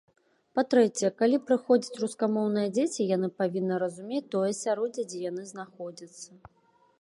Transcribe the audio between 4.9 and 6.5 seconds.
дзе яны знаходзяцца.